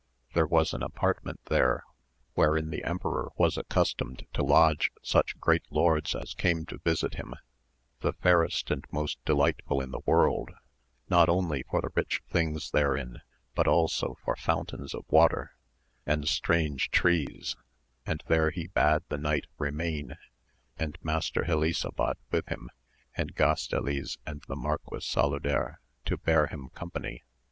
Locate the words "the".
2.71-2.83, 7.99-8.13, 9.91-10.01, 11.81-11.91, 19.09-19.19, 24.47-24.55